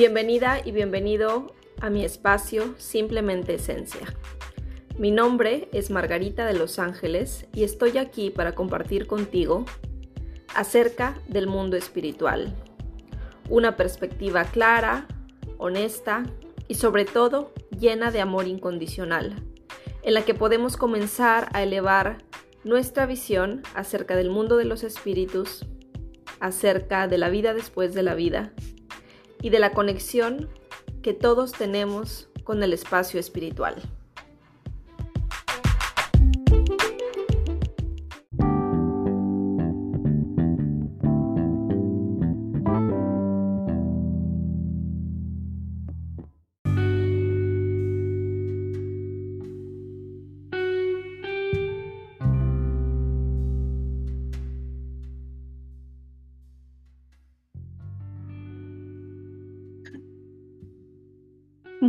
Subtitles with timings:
[0.00, 4.16] Bienvenida y bienvenido a mi espacio Simplemente Esencia.
[4.96, 9.66] Mi nombre es Margarita de Los Ángeles y estoy aquí para compartir contigo
[10.54, 12.56] acerca del mundo espiritual.
[13.50, 15.06] Una perspectiva clara,
[15.58, 16.22] honesta
[16.66, 19.42] y sobre todo llena de amor incondicional,
[20.02, 22.24] en la que podemos comenzar a elevar
[22.64, 25.66] nuestra visión acerca del mundo de los espíritus,
[26.40, 28.54] acerca de la vida después de la vida
[29.42, 30.48] y de la conexión
[31.02, 33.76] que todos tenemos con el espacio espiritual.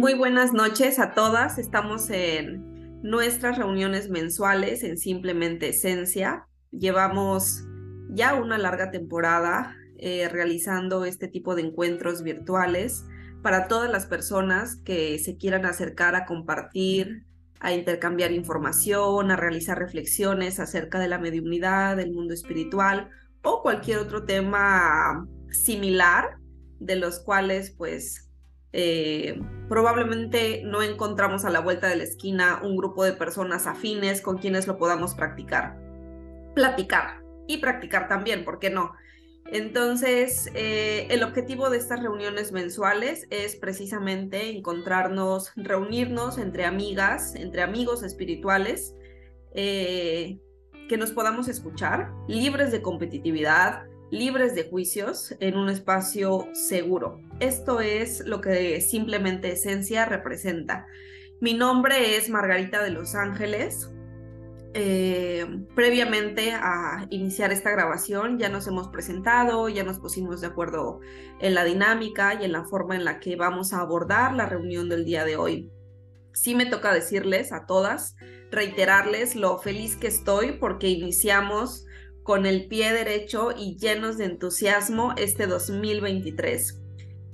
[0.01, 1.59] Muy buenas noches a todas.
[1.59, 6.47] Estamos en nuestras reuniones mensuales en Simplemente Esencia.
[6.71, 7.65] Llevamos
[8.09, 13.05] ya una larga temporada eh, realizando este tipo de encuentros virtuales
[13.43, 17.27] para todas las personas que se quieran acercar a compartir,
[17.59, 23.11] a intercambiar información, a realizar reflexiones acerca de la mediunidad, del mundo espiritual
[23.43, 26.39] o cualquier otro tema similar
[26.79, 28.30] de los cuales pues
[28.73, 34.21] eh, probablemente no encontramos a la vuelta de la esquina un grupo de personas afines
[34.21, 35.77] con quienes lo podamos practicar.
[36.55, 38.93] Platicar y practicar también, ¿por qué no?
[39.51, 47.61] Entonces, eh, el objetivo de estas reuniones mensuales es precisamente encontrarnos, reunirnos entre amigas, entre
[47.61, 48.95] amigos espirituales,
[49.53, 50.39] eh,
[50.87, 57.19] que nos podamos escuchar, libres de competitividad, libres de juicios en un espacio seguro.
[57.41, 60.85] Esto es lo que simplemente esencia representa.
[61.39, 63.89] Mi nombre es Margarita de Los Ángeles.
[64.75, 70.99] Eh, previamente a iniciar esta grabación ya nos hemos presentado, ya nos pusimos de acuerdo
[71.39, 74.87] en la dinámica y en la forma en la que vamos a abordar la reunión
[74.87, 75.71] del día de hoy.
[76.33, 78.15] Sí me toca decirles a todas,
[78.51, 81.87] reiterarles lo feliz que estoy porque iniciamos
[82.21, 86.80] con el pie derecho y llenos de entusiasmo este 2023.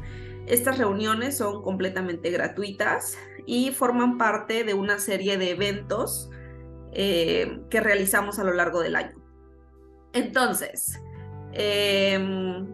[0.46, 6.30] Estas reuniones son completamente gratuitas y forman parte de una serie de eventos
[6.92, 9.16] eh, que realizamos a lo largo del año.
[10.12, 11.00] Entonces,
[11.52, 12.66] em,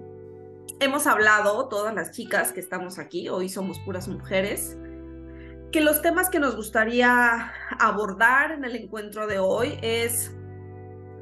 [0.81, 4.77] hemos hablado, todas las chicas que estamos aquí, hoy somos puras mujeres,
[5.73, 10.33] que los temas que nos gustaría abordar en el encuentro de hoy es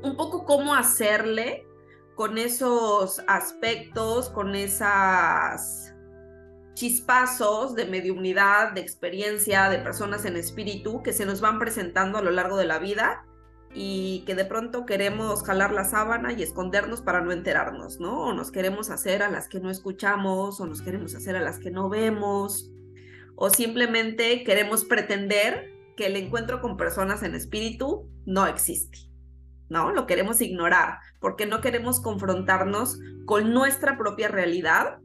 [0.03, 1.67] un poco cómo hacerle
[2.15, 5.95] con esos aspectos, con esas
[6.75, 12.23] chispazos de mediunidad, de experiencia, de personas en espíritu que se nos van presentando a
[12.23, 13.25] lo largo de la vida
[13.75, 18.25] y que de pronto queremos jalar la sábana y escondernos para no enterarnos, ¿no?
[18.25, 21.59] O nos queremos hacer a las que no escuchamos, o nos queremos hacer a las
[21.59, 22.71] que no vemos,
[23.35, 29.12] o simplemente queremos pretender que el encuentro con personas en espíritu no existe.
[29.73, 29.91] ¿No?
[29.91, 34.99] Lo queremos ignorar porque no queremos confrontarnos con nuestra propia realidad,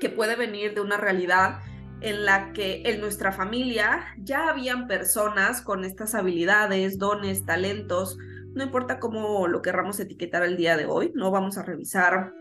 [0.00, 1.60] que puede venir de una realidad
[2.00, 8.18] en la que en nuestra familia ya habían personas con estas habilidades, dones, talentos,
[8.52, 12.34] no importa cómo lo querramos etiquetar el día de hoy, no vamos a revisar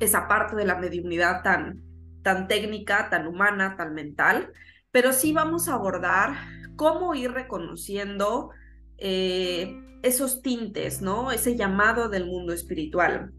[0.00, 1.82] esa parte de la mediunidad tan,
[2.22, 4.50] tan técnica, tan humana, tan mental,
[4.90, 6.36] pero sí vamos a abordar
[6.74, 8.50] cómo ir reconociendo
[9.00, 11.32] eh, esos tintes, ¿no?
[11.32, 13.32] Ese llamado del mundo espiritual.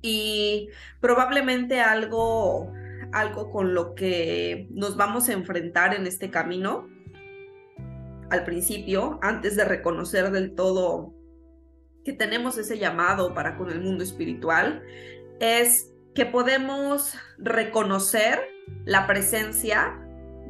[0.00, 0.68] Y
[1.00, 2.72] probablemente algo,
[3.12, 6.88] algo con lo que nos vamos a enfrentar en este camino
[8.30, 11.14] al principio, antes de reconocer del todo
[12.04, 14.82] que tenemos ese llamado para con el mundo espiritual,
[15.40, 18.40] es que podemos reconocer
[18.84, 19.98] la presencia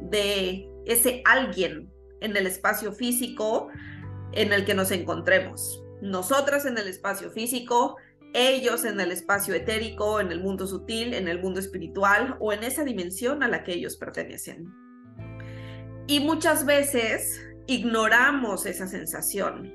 [0.01, 1.91] de ese alguien
[2.21, 3.69] en el espacio físico,
[4.33, 5.83] en el que nos encontremos.
[6.01, 7.97] Nosotras en el espacio físico,
[8.33, 12.63] ellos en el espacio etérico, en el mundo sutil, en el mundo espiritual o en
[12.63, 14.71] esa dimensión a la que ellos pertenecen.
[16.07, 19.73] Y muchas veces ignoramos esa sensación.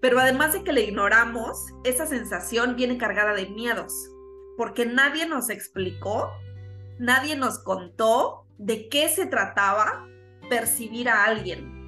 [0.00, 3.92] Pero además de que la ignoramos, esa sensación viene cargada de miedos,
[4.56, 6.30] porque nadie nos explicó,
[6.98, 10.06] nadie nos contó de qué se trataba
[10.48, 11.81] percibir a alguien.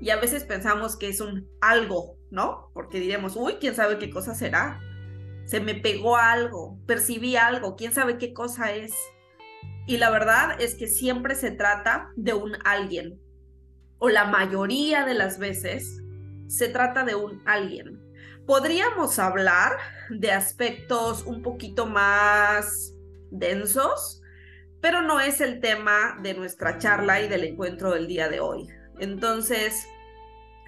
[0.00, 2.70] Y a veces pensamos que es un algo, ¿no?
[2.72, 4.80] Porque diremos, uy, quién sabe qué cosa será.
[5.44, 8.94] Se me pegó algo, percibí algo, quién sabe qué cosa es.
[9.86, 13.20] Y la verdad es que siempre se trata de un alguien,
[13.98, 16.02] o la mayoría de las veces
[16.46, 18.00] se trata de un alguien.
[18.46, 19.78] Podríamos hablar
[20.10, 22.94] de aspectos un poquito más
[23.30, 24.22] densos,
[24.80, 28.68] pero no es el tema de nuestra charla y del encuentro del día de hoy.
[28.98, 29.86] Entonces,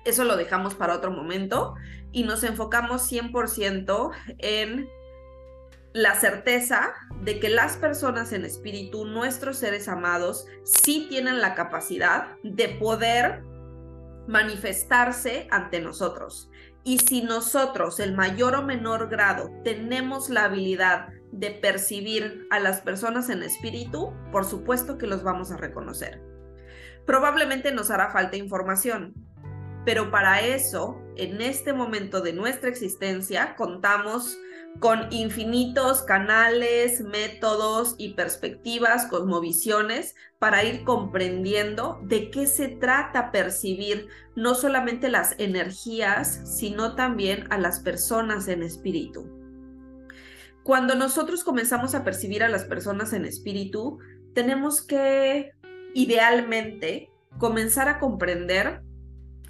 [0.05, 1.75] eso lo dejamos para otro momento
[2.13, 4.89] y nos enfocamos 100% en
[5.93, 12.37] la certeza de que las personas en espíritu, nuestros seres amados, sí tienen la capacidad
[12.43, 13.43] de poder
[14.29, 16.49] manifestarse ante nosotros.
[16.85, 22.81] Y si nosotros, el mayor o menor grado, tenemos la habilidad de percibir a las
[22.81, 26.30] personas en espíritu, por supuesto que los vamos a reconocer.
[27.11, 29.15] Probablemente nos hará falta información,
[29.85, 34.39] pero para eso, en este momento de nuestra existencia, contamos
[34.79, 44.07] con infinitos canales, métodos y perspectivas, cosmovisiones, para ir comprendiendo de qué se trata percibir
[44.37, 49.29] no solamente las energías, sino también a las personas en espíritu.
[50.63, 53.99] Cuando nosotros comenzamos a percibir a las personas en espíritu,
[54.33, 55.55] tenemos que,
[55.95, 58.83] idealmente, comenzar a comprender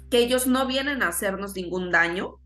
[0.09, 2.39] que ellos no vienen a hacernos ningún daño,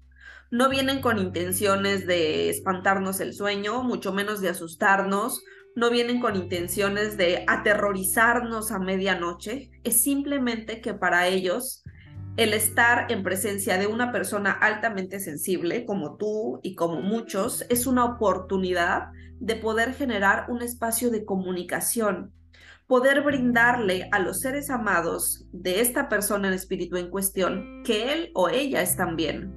[0.52, 5.44] no vienen con intenciones de espantarnos el sueño, mucho menos de asustarnos,
[5.76, 11.84] no vienen con intenciones de aterrorizarnos a medianoche, es simplemente que para ellos
[12.38, 17.88] el estar en presencia de una persona altamente sensible como tú y como muchos es
[17.88, 19.08] una oportunidad
[19.40, 22.34] de poder generar un espacio de comunicación
[22.88, 28.32] poder brindarle a los seres amados de esta persona en espíritu en cuestión que él
[28.34, 29.54] o ella están bien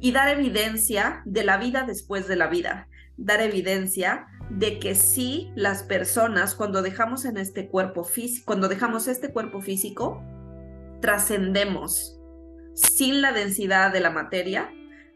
[0.00, 5.52] y dar evidencia de la vida después de la vida, dar evidencia de que sí
[5.54, 10.22] las personas cuando dejamos en este cuerpo físico, cuando dejamos este cuerpo físico,
[11.00, 12.18] trascendemos
[12.74, 14.72] sin la densidad de la materia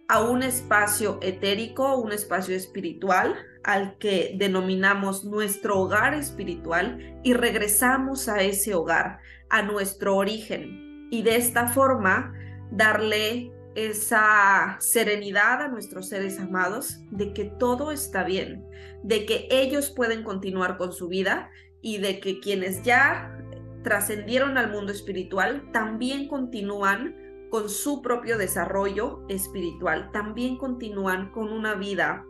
[0.08, 3.34] a un espacio etérico, un espacio espiritual,
[3.64, 9.18] al que denominamos nuestro hogar espiritual y regresamos a ese hogar,
[9.48, 11.08] a nuestro origen.
[11.10, 12.32] Y de esta forma
[12.70, 18.64] darle esa serenidad a nuestros seres amados de que todo está bien,
[19.02, 21.50] de que ellos pueden continuar con su vida
[21.80, 23.36] y de que quienes ya
[23.82, 27.16] trascendieron al mundo espiritual también continúan
[27.50, 32.24] con su propio desarrollo espiritual, también continúan con una vida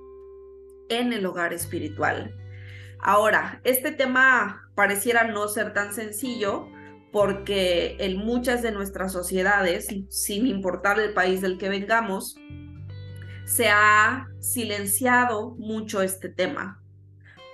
[0.89, 2.35] en el hogar espiritual.
[3.01, 6.69] Ahora, este tema pareciera no ser tan sencillo
[7.13, 12.37] porque en muchas de nuestras sociedades, sin importar el país del que vengamos,
[13.45, 16.81] se ha silenciado mucho este tema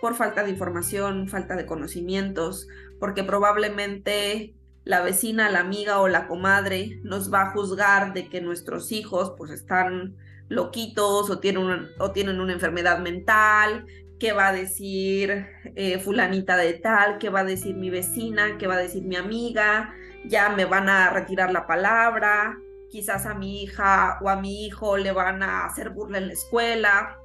[0.00, 2.68] por falta de información, falta de conocimientos,
[2.98, 8.40] porque probablemente la vecina, la amiga o la comadre nos va a juzgar de que
[8.40, 10.16] nuestros hijos pues están
[10.50, 13.86] loquitos o tienen o tienen una enfermedad mental,
[14.18, 18.66] qué va a decir eh, fulanita de tal, qué va a decir mi vecina, qué
[18.66, 19.94] va a decir mi amiga,
[20.26, 22.58] ya me van a retirar la palabra,
[22.90, 26.32] quizás a mi hija o a mi hijo le van a hacer burla en la
[26.32, 27.16] escuela,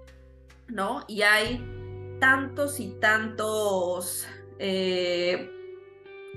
[0.67, 1.03] ¿no?
[1.08, 1.65] Y hay
[2.20, 4.27] tantos y tantos
[4.60, 5.50] eh,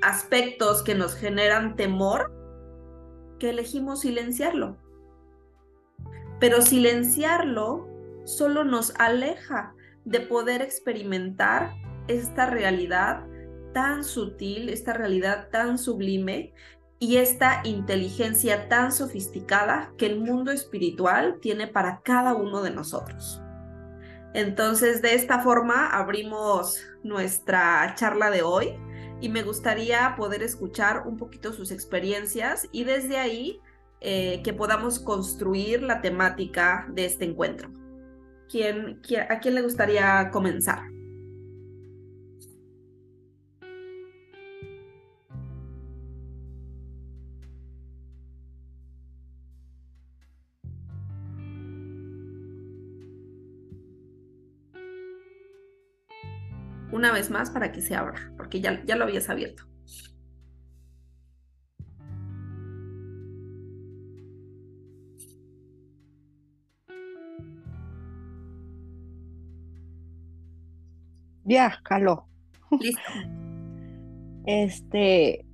[0.00, 2.32] aspectos que nos generan temor
[3.38, 4.78] que elegimos silenciarlo
[6.40, 7.88] pero silenciarlo
[8.24, 11.74] solo nos aleja de poder experimentar
[12.08, 13.24] esta realidad
[13.72, 16.52] tan sutil, esta realidad tan sublime
[16.98, 23.40] y esta inteligencia tan sofisticada que el mundo espiritual tiene para cada uno de nosotros.
[24.34, 28.78] Entonces, de esta forma abrimos nuestra charla de hoy
[29.20, 33.60] y me gustaría poder escuchar un poquito sus experiencias y desde ahí
[34.00, 37.70] eh, que podamos construir la temática de este encuentro.
[38.48, 40.82] ¿Quién, quién, a quién le gustaría comenzar?
[56.90, 59.67] Una vez más para que se abra, porque ya, ya lo habías abierto.
[71.48, 72.26] Ya, caló.
[72.78, 73.00] Listo.
[74.44, 75.46] Este,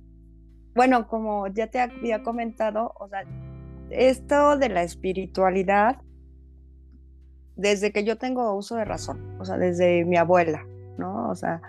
[0.75, 3.23] bueno, como ya te había comentado, o sea,
[3.89, 6.01] esto de la espiritualidad,
[7.55, 10.65] desde que yo tengo uso de razón, o sea, desde mi abuela,
[10.97, 11.29] ¿no?
[11.29, 11.61] O sea,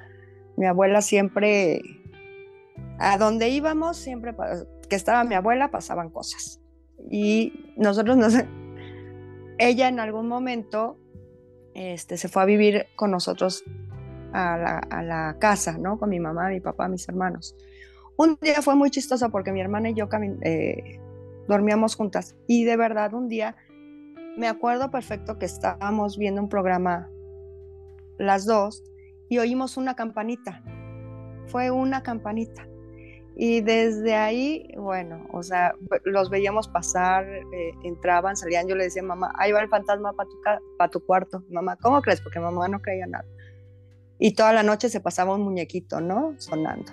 [0.57, 1.81] mi abuela siempre,
[2.99, 4.35] a donde íbamos, siempre
[4.89, 6.61] que estaba mi abuela, pasaban cosas.
[7.11, 8.49] Y nosotros no sé,
[9.59, 10.99] ella en algún momento
[11.75, 13.63] este, se fue a vivir con nosotros
[14.33, 15.99] a la, casa, ¿no?
[15.99, 17.57] Con mi mamá, mi papá, mis hermanos.
[18.17, 20.09] Un día fue muy chistoso porque mi hermana y yo
[20.43, 21.01] eh,
[21.49, 23.57] dormíamos juntas y de verdad un día
[24.37, 27.11] me acuerdo perfecto que estábamos viendo un programa
[28.19, 28.83] las dos
[29.29, 30.63] y oímos una campanita.
[31.47, 32.67] Fue una campanita.
[33.39, 38.67] Y desde ahí, bueno, o sea, los veíamos pasar, eh, entraban, salían.
[38.67, 40.41] Yo le decía, mamá, ahí va el fantasma para tu,
[40.79, 41.45] pa tu cuarto.
[41.51, 42.23] Mamá, ¿cómo crees?
[42.23, 43.27] Porque mamá no creía nada
[44.19, 46.35] y toda la noche se pasaba un muñequito, ¿no?
[46.39, 46.93] Sonando.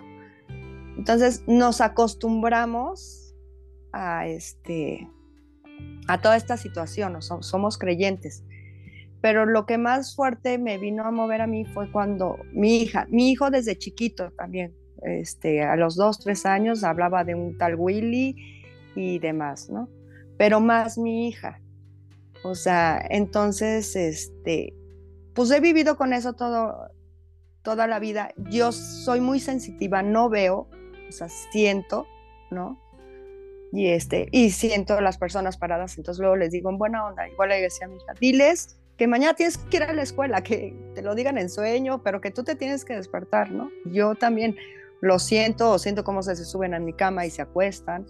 [0.97, 3.35] Entonces nos acostumbramos
[3.91, 5.07] a este
[6.07, 8.43] a toda esta situación, somos creyentes.
[9.21, 13.07] Pero lo que más fuerte me vino a mover a mí fue cuando mi hija,
[13.09, 17.75] mi hijo desde chiquito también, este, a los dos, tres años hablaba de un tal
[17.75, 18.35] Willy
[18.95, 19.87] y demás, ¿no?
[20.37, 21.61] Pero más mi hija.
[22.43, 24.73] O sea, entonces, este,
[25.33, 26.89] pues he vivido con eso todo,
[27.63, 28.33] toda la vida.
[28.49, 30.67] Yo soy muy sensitiva, no veo,
[31.07, 32.05] o sea, siento,
[32.51, 32.79] ¿no?
[33.71, 37.49] Y, este, y siento las personas paradas, entonces luego les digo en buena onda, igual
[37.49, 40.75] le decía a mi hija, diles que mañana tienes que ir a la escuela, que
[40.93, 43.71] te lo digan en sueño, pero que tú te tienes que despertar, ¿no?
[43.85, 44.55] Yo también
[45.01, 48.05] lo siento, o siento cómo se, se suben a mi cama y se acuestan.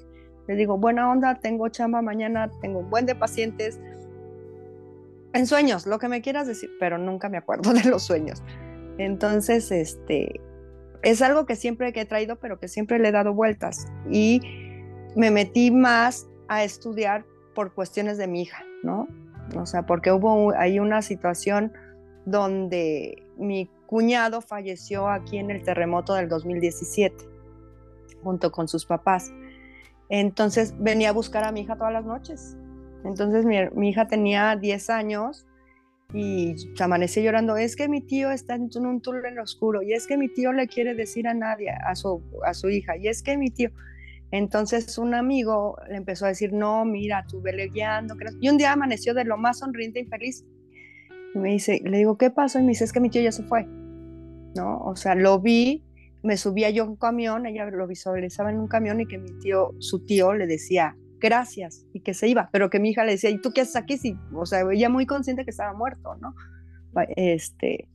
[0.48, 3.80] Les digo, buena onda, tengo chamba mañana, tengo un buen de pacientes.
[5.32, 8.44] En sueños, lo que me quieras decir, pero nunca me acuerdo de los sueños.
[8.98, 10.42] Entonces, este,
[11.02, 13.88] es algo que siempre he traído, pero que siempre le he dado vueltas.
[14.10, 14.42] Y
[15.16, 19.08] me metí más a estudiar por cuestiones de mi hija, ¿no?
[19.56, 21.74] O sea, porque hubo ahí una situación
[22.26, 27.16] donde mi cuñado falleció aquí en el terremoto del 2017,
[28.24, 29.32] junto con sus papás.
[30.10, 32.56] Entonces venía a buscar a mi hija todas las noches.
[33.04, 35.46] Entonces mi, hija tenía 10 años
[36.14, 40.06] y se amanece llorando, es que mi tío está en un túnel oscuro, y es
[40.06, 43.24] que mi tío le quiere decir a nadie, a su, a su hija, y es
[43.24, 43.72] que mi tío...
[44.32, 48.16] Entonces un amigo le empezó a decir, no, mira, tú vele guiando.
[48.42, 50.44] Y un día amaneció de lo más sonriente y feliz.
[51.36, 52.58] Y me dice, le digo, ¿qué pasó?
[52.58, 53.68] Y me dice, es que mi tío ya se fue.
[54.56, 54.80] ¿No?
[54.80, 55.84] O sea, lo vi,
[56.24, 59.38] me subía yo a un camión, ella lo visualizaba en un camión y que mi
[59.38, 63.14] tío, su tío le decía, gracias, y que se iba, pero que mi hija le
[63.14, 63.98] decía, ¿y tú qué haces aquí?
[63.98, 66.36] Sí, o sea, ella muy consciente que estaba muerto, ¿no?
[67.16, 67.88] Este,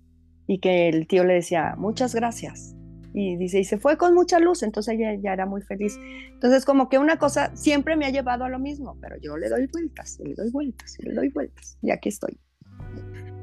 [0.46, 2.74] y que el tío le decía, muchas gracias.
[3.14, 5.98] Y dice, y se fue con mucha luz, entonces ella ya era muy feliz.
[6.32, 9.48] Entonces, como que una cosa siempre me ha llevado a lo mismo, pero yo le
[9.48, 12.38] doy vueltas, le doy vueltas, le doy vueltas, y aquí estoy.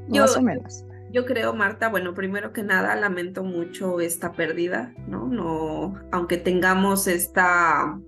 [0.08, 0.84] más o menos.
[1.12, 5.28] Yo creo, Marta, bueno, primero que nada, lamento mucho esta pérdida, ¿no?
[5.28, 7.98] No, aunque tengamos esta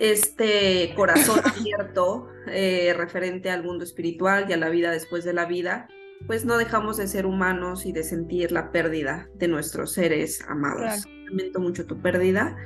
[0.00, 5.44] este corazón abierto eh, referente al mundo espiritual y a la vida después de la
[5.44, 5.88] vida,
[6.26, 11.06] pues no dejamos de ser humanos y de sentir la pérdida de nuestros seres amados.
[11.28, 12.56] Lamento mucho tu pérdida.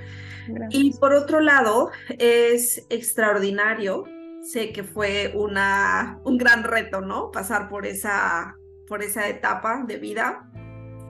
[0.70, 4.04] Y por otro lado, es extraordinario.
[4.42, 7.30] Sé que fue una, un gran reto, ¿no?
[7.30, 10.50] Pasar por esa, por esa etapa de vida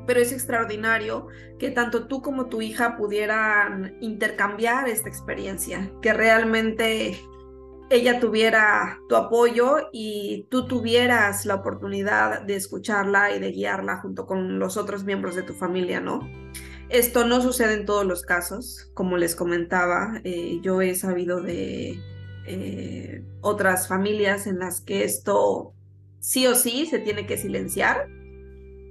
[0.06, 7.18] pero es extraordinario que tanto tú como tu hija pudieran intercambiar esta experiencia, que realmente
[7.90, 14.26] ella tuviera tu apoyo y tú tuvieras la oportunidad de escucharla y de guiarla junto
[14.26, 16.20] con los otros miembros de tu familia, ¿no?
[16.88, 21.98] Esto no sucede en todos los casos, como les comentaba, eh, yo he sabido de
[22.46, 25.72] eh, otras familias en las que esto
[26.20, 28.06] sí o sí se tiene que silenciar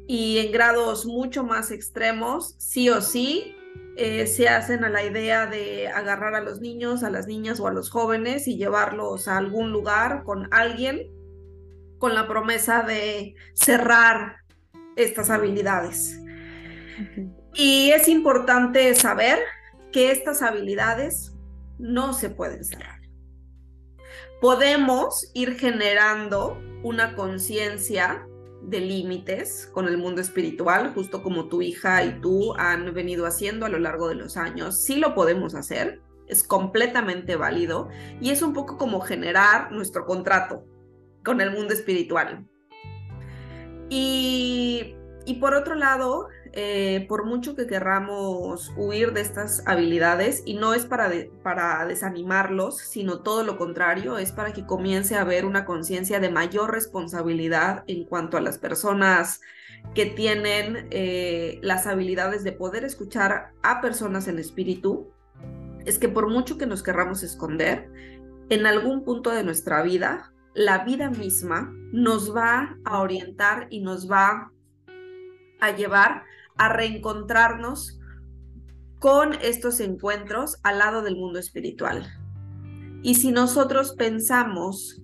[0.07, 3.55] y en grados mucho más extremos, sí o sí,
[3.95, 7.67] eh, se hacen a la idea de agarrar a los niños, a las niñas o
[7.67, 11.11] a los jóvenes y llevarlos a algún lugar con alguien
[11.99, 14.37] con la promesa de cerrar
[14.95, 16.19] estas habilidades.
[17.53, 19.39] Y es importante saber
[19.91, 21.33] que estas habilidades
[21.77, 22.99] no se pueden cerrar.
[24.41, 28.27] Podemos ir generando una conciencia
[28.63, 33.65] de límites con el mundo espiritual, justo como tu hija y tú han venido haciendo
[33.65, 34.81] a lo largo de los años.
[34.81, 37.89] Sí lo podemos hacer, es completamente válido
[38.21, 40.65] y es un poco como generar nuestro contrato
[41.23, 42.45] con el mundo espiritual.
[43.89, 50.53] Y, y por otro lado, eh, por mucho que querramos huir de estas habilidades, y
[50.53, 55.45] no es para, para desanimarlos, sino todo lo contrario, es para que comience a haber
[55.45, 59.41] una conciencia de mayor responsabilidad en cuanto a las personas
[59.95, 65.11] que tienen eh, las habilidades de poder escuchar a personas en espíritu,
[65.85, 67.89] es que por mucho que nos querramos esconder,
[68.49, 74.09] en algún punto de nuestra vida, la vida misma nos va a orientar y nos
[74.09, 74.51] va
[75.59, 76.25] a llevar
[76.57, 77.99] a reencontrarnos
[78.99, 82.07] con estos encuentros al lado del mundo espiritual.
[83.01, 85.01] Y si nosotros pensamos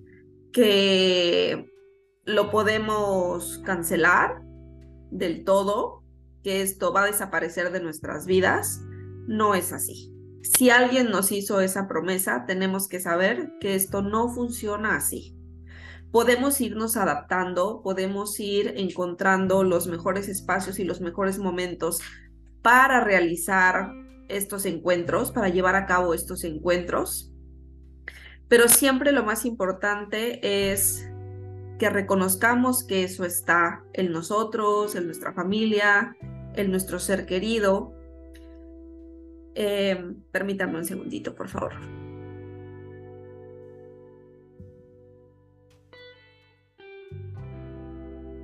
[0.52, 1.70] que
[2.24, 4.42] lo podemos cancelar
[5.10, 6.02] del todo,
[6.42, 8.80] que esto va a desaparecer de nuestras vidas,
[9.26, 10.14] no es así.
[10.42, 15.36] Si alguien nos hizo esa promesa, tenemos que saber que esto no funciona así
[16.12, 22.00] podemos irnos adaptando, podemos ir encontrando los mejores espacios y los mejores momentos
[22.62, 23.92] para realizar
[24.28, 27.32] estos encuentros, para llevar a cabo estos encuentros.
[28.48, 31.08] Pero siempre lo más importante es
[31.78, 36.16] que reconozcamos que eso está en nosotros, en nuestra familia,
[36.54, 37.94] en nuestro ser querido.
[39.54, 41.99] Eh, permítanme un segundito, por favor.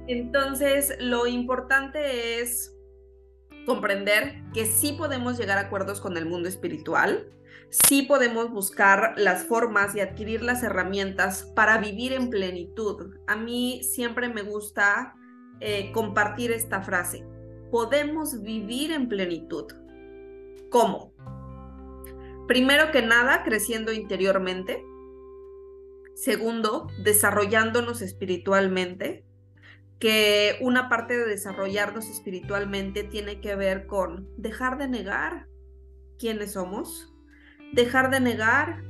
[0.07, 2.77] Entonces, lo importante es
[3.67, 7.29] comprender que sí podemos llegar a acuerdos con el mundo espiritual,
[7.71, 13.17] sí podemos buscar las formas y adquirir las herramientas para vivir en plenitud.
[13.27, 15.17] A mí siempre me gusta
[15.61, 17.25] eh, compartir esta frase.
[17.73, 19.67] Podemos vivir en plenitud.
[20.71, 21.13] ¿Cómo?
[22.47, 24.85] Primero que nada, creciendo interiormente.
[26.15, 29.26] Segundo, desarrollándonos espiritualmente
[29.99, 35.47] que una parte de desarrollarnos espiritualmente tiene que ver con dejar de negar
[36.19, 37.15] quiénes somos,
[37.73, 38.83] dejar de negar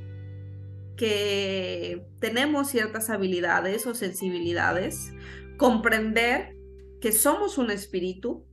[0.97, 5.13] que tenemos ciertas habilidades o sensibilidades,
[5.57, 6.55] comprender
[6.99, 8.45] que somos un espíritu,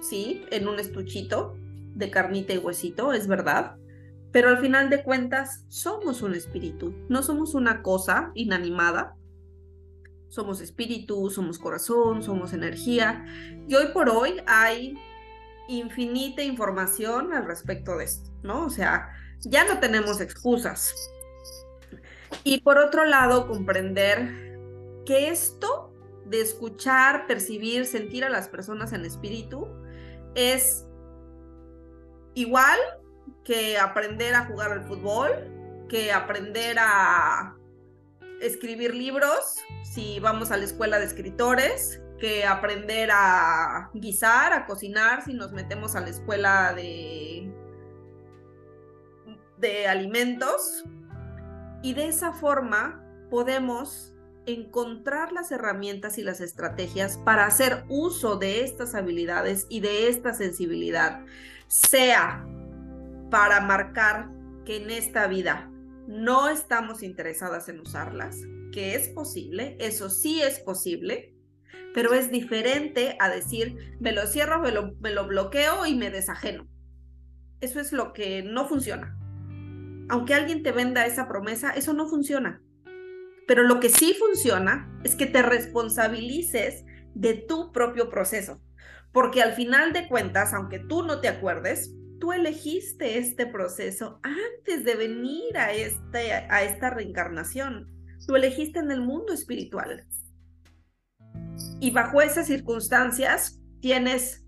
[0.00, 1.56] sí, en un estuchito
[1.94, 3.76] de carnita y huesito, es verdad,
[4.30, 9.16] pero al final de cuentas somos un espíritu, no somos una cosa inanimada,
[10.28, 13.24] somos espíritu, somos corazón, somos energía.
[13.66, 14.94] Y hoy por hoy hay
[15.68, 18.66] infinita información al respecto de esto, ¿no?
[18.66, 19.10] O sea,
[19.40, 20.94] ya no tenemos excusas.
[22.44, 25.92] Y por otro lado, comprender que esto
[26.26, 29.66] de escuchar, percibir, sentir a las personas en espíritu
[30.34, 30.84] es
[32.34, 32.78] igual
[33.44, 35.30] que aprender a jugar al fútbol,
[35.88, 37.57] que aprender a
[38.40, 45.24] escribir libros, si vamos a la escuela de escritores, que aprender a guisar, a cocinar,
[45.24, 47.52] si nos metemos a la escuela de,
[49.58, 50.84] de alimentos.
[51.82, 54.14] Y de esa forma podemos
[54.46, 60.32] encontrar las herramientas y las estrategias para hacer uso de estas habilidades y de esta
[60.32, 61.24] sensibilidad,
[61.66, 62.44] sea
[63.30, 64.30] para marcar
[64.64, 65.70] que en esta vida
[66.08, 68.40] no estamos interesadas en usarlas,
[68.72, 71.34] que es posible, eso sí es posible,
[71.92, 76.10] pero es diferente a decir, me lo cierro, me lo, me lo bloqueo y me
[76.10, 76.66] desajeno.
[77.60, 79.18] Eso es lo que no funciona.
[80.08, 82.62] Aunque alguien te venda esa promesa, eso no funciona.
[83.46, 88.62] Pero lo que sí funciona es que te responsabilices de tu propio proceso.
[89.12, 94.84] Porque al final de cuentas, aunque tú no te acuerdes, tú elegiste este proceso antes
[94.84, 97.88] de venir a, este, a esta reencarnación.
[98.26, 100.06] Tú elegiste en el mundo espiritual.
[101.80, 104.44] Y bajo esas circunstancias tienes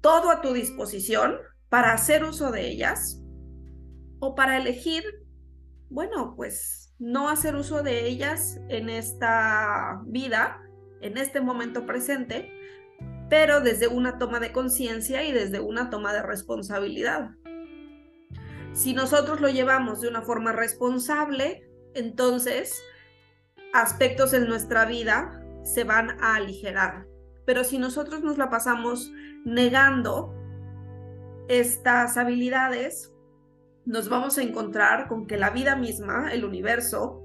[0.00, 1.36] todo a tu disposición
[1.68, 3.20] para hacer uso de ellas
[4.20, 5.02] o para elegir,
[5.90, 10.60] bueno, pues no hacer uso de ellas en esta vida,
[11.00, 12.50] en este momento presente,
[13.28, 17.30] pero desde una toma de conciencia y desde una toma de responsabilidad.
[18.72, 22.80] Si nosotros lo llevamos de una forma responsable, entonces
[23.72, 27.06] aspectos en nuestra vida se van a aligerar.
[27.44, 29.10] Pero si nosotros nos la pasamos
[29.44, 30.34] negando
[31.48, 33.12] estas habilidades,
[33.84, 37.22] nos vamos a encontrar con que la vida misma, el universo,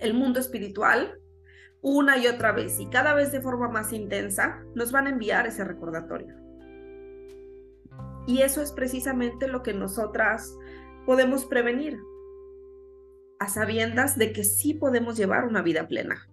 [0.00, 1.17] el mundo espiritual,
[1.82, 5.46] una y otra vez y cada vez de forma más intensa, nos van a enviar
[5.46, 6.34] ese recordatorio.
[8.26, 10.54] Y eso es precisamente lo que nosotras
[11.06, 11.98] podemos prevenir,
[13.38, 16.28] a sabiendas de que sí podemos llevar una vida plena.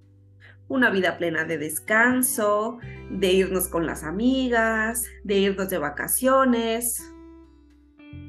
[0.67, 2.79] Una vida plena de descanso,
[3.11, 7.13] de irnos con las amigas, de irnos de vacaciones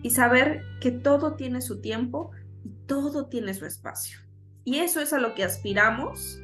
[0.03, 2.31] y saber que todo tiene su tiempo
[2.63, 4.21] y todo tiene su espacio.
[4.65, 6.41] Y eso es a lo que aspiramos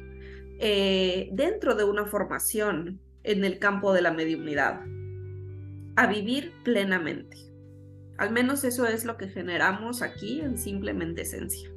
[0.65, 4.79] eh, dentro de una formación en el campo de la mediunidad,
[5.97, 7.35] a vivir plenamente.
[8.17, 11.69] Al menos eso es lo que generamos aquí en Simplemente Esencia,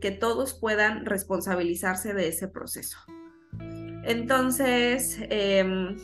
[0.00, 2.96] que todos puedan responsabilizarse de ese proceso.
[4.04, 5.98] Entonces, em,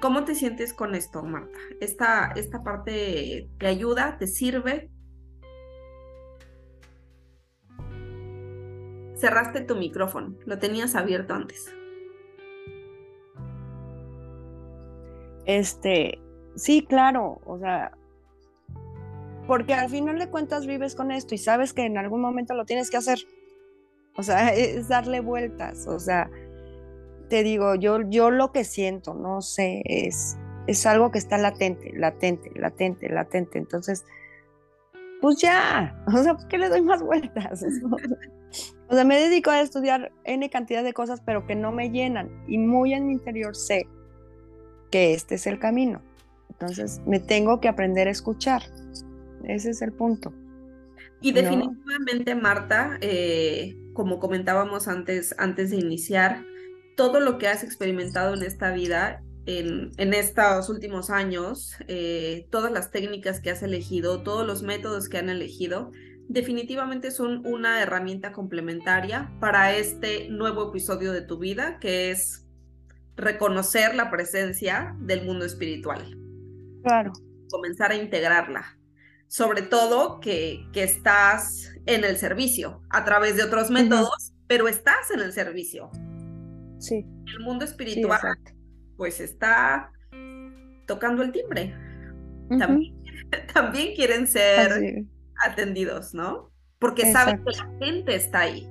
[0.00, 1.58] ¿cómo te sientes con esto, Marta?
[1.80, 4.90] ¿Esta, esta parte te ayuda, te sirve?
[9.16, 11.74] Cerraste tu micrófono, lo tenías abierto antes.
[15.46, 16.20] Este,
[16.54, 17.96] sí, claro, o sea,
[19.46, 22.64] porque al final de cuentas vives con esto y sabes que en algún momento lo
[22.64, 23.18] tienes que hacer.
[24.16, 26.30] O sea, es darle vueltas, o sea,
[27.28, 31.92] te digo, yo, yo lo que siento, no sé, es, es algo que está latente,
[31.94, 33.58] latente, latente, latente.
[33.58, 34.04] Entonces,
[35.20, 37.64] pues ya, o sea, ¿por qué le doy más vueltas?
[38.88, 42.30] O sea, me dedico a estudiar N cantidad de cosas, pero que no me llenan.
[42.46, 43.88] Y muy en mi interior sé
[44.90, 46.02] que este es el camino.
[46.50, 48.62] Entonces, me tengo que aprender a escuchar.
[49.44, 50.32] Ese es el punto.
[51.20, 56.44] Y definitivamente, Marta, eh, como comentábamos antes, antes de iniciar,
[56.96, 62.72] todo lo que has experimentado en esta vida, en, en estos últimos años, eh, todas
[62.72, 65.90] las técnicas que has elegido, todos los métodos que han elegido,
[66.28, 72.46] definitivamente son una herramienta complementaria para este nuevo episodio de tu vida, que es
[73.16, 76.16] reconocer la presencia del mundo espiritual.
[76.82, 77.12] Claro.
[77.50, 78.78] Comenzar a integrarla.
[79.28, 85.10] Sobre todo que, que estás en el servicio a través de otros métodos, pero estás
[85.12, 85.90] en el servicio.
[86.78, 87.04] Sí.
[87.26, 88.20] El mundo espiritual,
[88.96, 89.90] pues está
[90.86, 91.74] tocando el timbre.
[92.58, 92.94] también,
[93.52, 95.06] también, quieren ser
[95.44, 96.50] atendidos, ¿no?
[96.78, 98.68] Porque saben que la gente está ahí.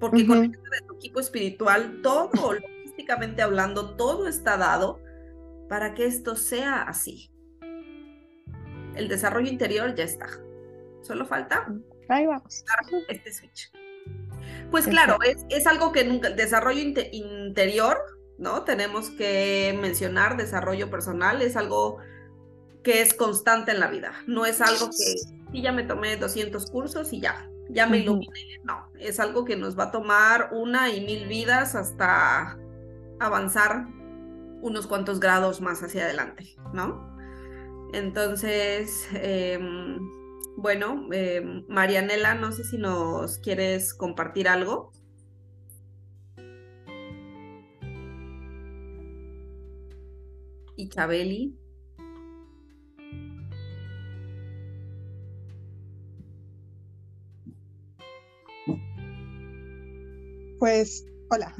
[0.00, 5.00] Porque con el de tu equipo espiritual, todo, logísticamente hablando, todo está dado
[5.68, 7.30] para que esto sea así.
[8.94, 10.28] El desarrollo interior ya está.
[11.02, 11.66] Solo falta
[12.08, 12.64] Ahí vamos.
[13.08, 13.72] este switch.
[14.70, 17.98] Pues claro, es, es, algo que nunca, el desarrollo interior,
[18.38, 18.64] ¿no?
[18.64, 21.98] Tenemos que mencionar desarrollo personal, es algo
[22.82, 26.68] que es constante en la vida, no es algo que y ya me tomé 200
[26.68, 28.60] cursos y ya, ya me iluminé.
[28.64, 32.58] No, es algo que nos va a tomar una y mil vidas hasta
[33.20, 33.86] avanzar
[34.62, 37.16] unos cuantos grados más hacia adelante, ¿no?
[37.92, 40.00] Entonces, em,
[40.56, 44.90] bueno, em, Marianela, no sé si nos quieres compartir algo.
[50.76, 51.56] Y Chabeli.
[60.64, 61.54] Pues, hola.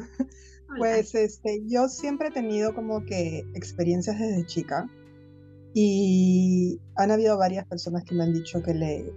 [0.79, 4.89] Pues este, yo siempre he tenido como que experiencias desde chica
[5.75, 9.13] y han habido varias personas que me han dicho que le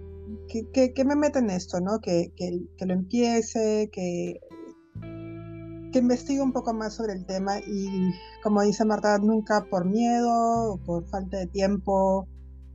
[0.46, 2.00] que, que, me meten esto, ¿no?
[2.00, 4.38] Que, que, que, lo empiece, que,
[5.90, 10.74] que investigue un poco más sobre el tema y como dice Marta, nunca por miedo
[10.74, 12.28] o por falta de tiempo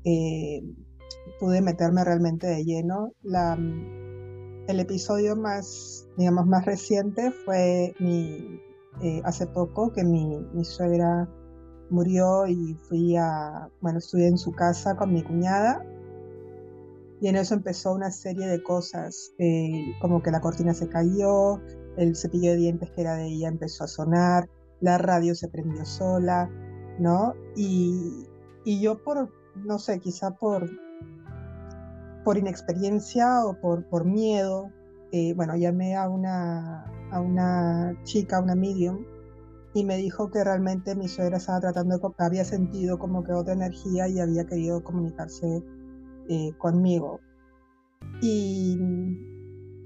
[0.03, 0.63] eh,
[1.39, 3.13] pude meterme realmente de lleno.
[3.21, 3.55] La,
[4.67, 11.27] el episodio más, digamos, más reciente fue eh, hace poco que mi, mi, suegra
[11.89, 15.83] murió y fui a, bueno, estuve en su casa con mi cuñada
[17.19, 21.61] y en eso empezó una serie de cosas, eh, como que la cortina se cayó,
[21.97, 24.49] el cepillo de dientes que era de ella empezó a sonar,
[24.81, 26.49] la radio se prendió sola,
[26.99, 27.33] ¿no?
[27.55, 28.27] Y,
[28.65, 30.69] y yo por, no sé, quizá por
[32.23, 34.71] por inexperiencia o por, por miedo,
[35.11, 39.05] eh, bueno, llamé a una, a una chica, una medium,
[39.73, 43.53] y me dijo que realmente mi suegra estaba tratando, de, había sentido como que otra
[43.53, 45.63] energía y había querido comunicarse
[46.29, 47.19] eh, conmigo.
[48.21, 48.77] Y,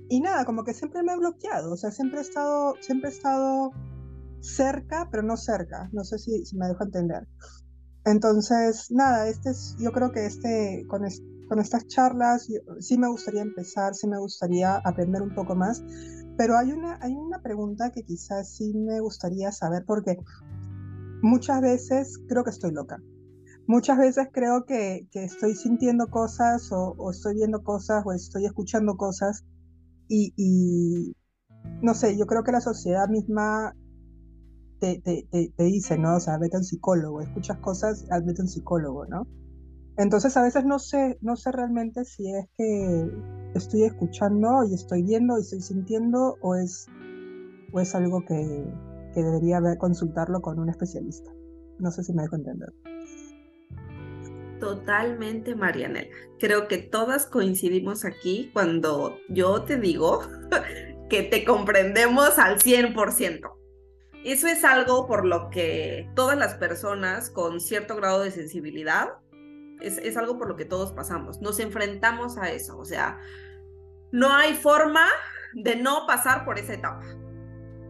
[0.10, 3.14] y nada, como que siempre me he bloqueado, o sea, siempre he estado, siempre he
[3.14, 3.72] estado
[4.40, 7.28] cerca, pero no cerca, no sé si, si me dejo entender.
[8.06, 12.48] Entonces, nada, este es, yo creo que este, con este, con estas charlas
[12.80, 15.84] sí me gustaría empezar, sí me gustaría aprender un poco más,
[16.38, 20.18] pero hay una, hay una pregunta que quizás sí me gustaría saber porque
[21.22, 23.02] muchas veces creo que estoy loca.
[23.68, 29.44] Muchas veces creo que, estoy sintiendo cosas o, estoy viendo cosas o estoy escuchando cosas
[30.08, 31.14] y,
[31.82, 33.76] no sé, yo creo que la sociedad misma
[34.80, 36.16] te, te, te, dice, ¿no?
[36.16, 39.28] O sea, vete a un psicólogo, escuchas cosas, vete a un psicólogo, ¿no?
[39.98, 43.10] Entonces a veces no sé, no sé realmente si es que
[43.56, 46.88] estoy escuchando y estoy viendo y estoy sintiendo o es,
[47.74, 48.66] o es algo que,
[49.14, 51.32] que debería consultarlo con un especialista.
[51.80, 52.70] No sé si me dejo entender.
[54.60, 56.08] Totalmente, Marianela.
[56.40, 60.22] Creo que todas coincidimos aquí cuando yo te digo
[61.10, 63.40] que te comprendemos al 100%.
[64.24, 69.10] Eso es algo por lo que todas las personas con cierto grado de sensibilidad,
[69.82, 71.42] es, es algo por lo que todos pasamos.
[71.42, 72.78] Nos enfrentamos a eso.
[72.78, 73.20] O sea,
[74.12, 75.06] no hay forma
[75.54, 77.06] de no pasar por esa etapa.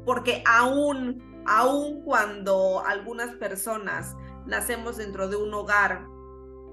[0.05, 6.05] Porque aún, aún cuando algunas personas nacemos dentro de un hogar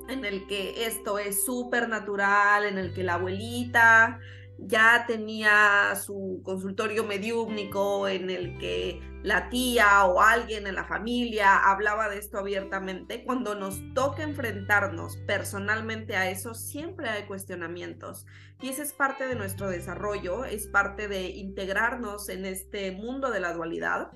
[0.09, 4.21] en el que esto es súper natural, en el que la abuelita
[4.59, 11.57] ya tenía su consultorio mediúmnico, en el que la tía o alguien en la familia
[11.57, 18.27] hablaba de esto abiertamente, cuando nos toca enfrentarnos personalmente a eso, siempre hay cuestionamientos.
[18.61, 23.41] Y esa es parte de nuestro desarrollo, es parte de integrarnos en este mundo de
[23.41, 24.13] la dualidad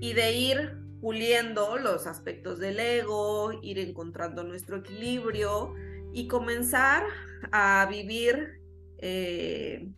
[0.00, 5.74] y de ir puliendo los aspectos del ego, ir encontrando nuestro equilibrio
[6.12, 7.04] y comenzar
[7.50, 8.61] a vivir
[9.02, 9.88] eh,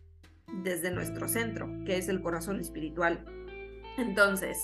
[0.63, 3.23] desde nuestro centro, que es el corazón espiritual.
[3.97, 4.57] Entonces,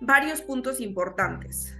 [0.00, 1.76] varios puntos importantes.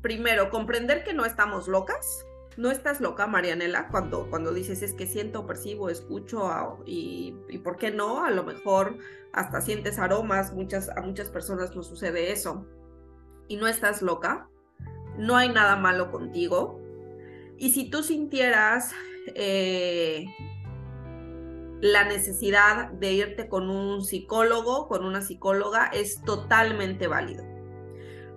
[0.00, 2.24] Primero, comprender que no estamos locas.
[2.56, 7.76] No estás loca, Marianela, cuando, cuando dices es que siento, percibo, escucho y, y, por
[7.76, 8.96] qué no, a lo mejor
[9.34, 12.66] hasta sientes aromas, muchas, a muchas personas nos sucede eso
[13.46, 14.48] y no estás loca,
[15.18, 16.80] no hay nada malo contigo.
[17.58, 18.94] Y si tú sintieras
[19.34, 20.24] eh,
[21.80, 27.44] la necesidad de irte con un psicólogo, con una psicóloga, es totalmente válido.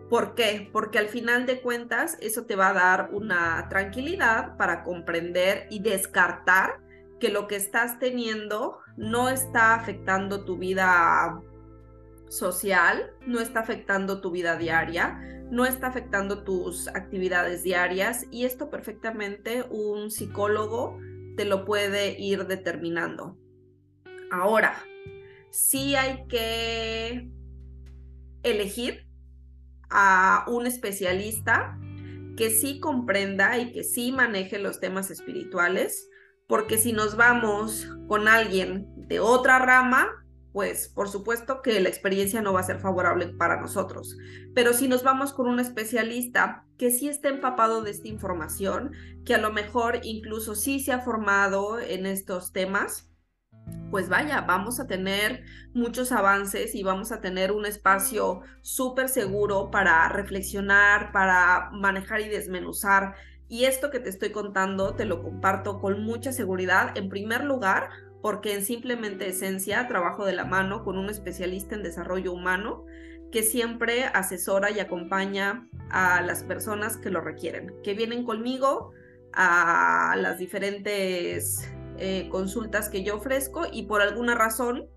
[0.09, 0.69] ¿Por qué?
[0.73, 5.81] Porque al final de cuentas eso te va a dar una tranquilidad para comprender y
[5.81, 6.79] descartar
[7.19, 11.41] que lo que estás teniendo no está afectando tu vida
[12.27, 15.19] social, no está afectando tu vida diaria,
[15.51, 20.97] no está afectando tus actividades diarias y esto perfectamente un psicólogo
[21.35, 23.37] te lo puede ir determinando.
[24.31, 24.83] Ahora,
[25.49, 27.29] sí hay que
[28.43, 29.07] elegir
[29.89, 31.77] a un especialista
[32.37, 36.09] que sí comprenda y que sí maneje los temas espirituales,
[36.47, 40.09] porque si nos vamos con alguien de otra rama,
[40.59, 44.17] pues por supuesto que la experiencia no va a ser favorable para nosotros.
[44.53, 48.91] Pero si nos vamos con un especialista que sí esté empapado de esta información,
[49.23, 53.09] que a lo mejor incluso sí se ha formado en estos temas,
[53.89, 59.71] pues vaya, vamos a tener muchos avances y vamos a tener un espacio súper seguro
[59.71, 63.15] para reflexionar, para manejar y desmenuzar.
[63.47, 66.97] Y esto que te estoy contando te lo comparto con mucha seguridad.
[66.97, 71.83] En primer lugar, porque en simplemente esencia trabajo de la mano con un especialista en
[71.83, 72.85] desarrollo humano
[73.31, 78.91] que siempre asesora y acompaña a las personas que lo requieren, que vienen conmigo
[79.33, 84.87] a las diferentes eh, consultas que yo ofrezco y por alguna razón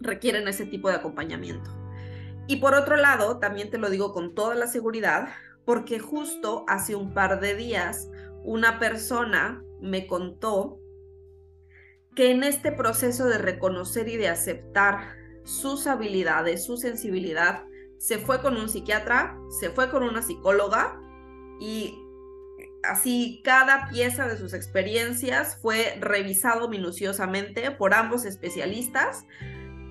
[0.00, 1.70] requieren ese tipo de acompañamiento.
[2.48, 5.28] Y por otro lado, también te lo digo con toda la seguridad,
[5.64, 8.08] porque justo hace un par de días
[8.44, 10.81] una persona me contó
[12.14, 17.64] que en este proceso de reconocer y de aceptar sus habilidades, su sensibilidad,
[17.98, 21.00] se fue con un psiquiatra, se fue con una psicóloga
[21.60, 21.98] y
[22.82, 29.24] así cada pieza de sus experiencias fue revisado minuciosamente por ambos especialistas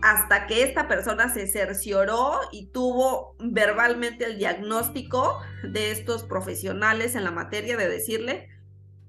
[0.02, 7.24] hasta que esta persona se cercioró y tuvo verbalmente el diagnóstico de estos profesionales en
[7.24, 8.50] la materia de decirle,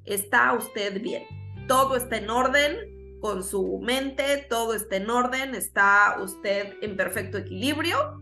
[0.05, 1.25] está usted bien,
[1.67, 2.77] todo está en orden,
[3.23, 8.21] con su mente, todo está en orden, está usted en perfecto equilibrio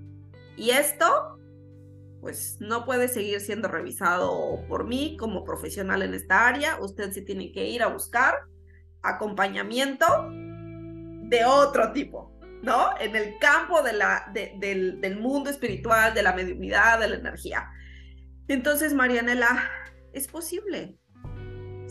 [0.56, 1.38] y esto
[2.20, 7.22] pues no puede seguir siendo revisado por mí como profesional en esta área, usted se
[7.22, 8.40] tiene que ir a buscar
[9.00, 12.90] acompañamiento de otro tipo, ¿no?
[13.00, 17.70] En el campo de la, del, del mundo espiritual, de la mediunidad, de la energía.
[18.48, 19.70] Entonces, Marianela,
[20.12, 20.98] es posible,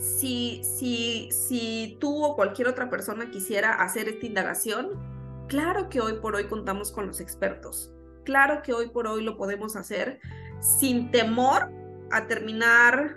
[0.00, 4.98] si, si, si tú o cualquier otra persona quisiera hacer esta indagación,
[5.46, 7.92] claro que hoy por hoy contamos con los expertos.
[8.24, 10.20] Claro que hoy por hoy lo podemos hacer
[10.60, 11.70] sin temor
[12.10, 13.16] a terminar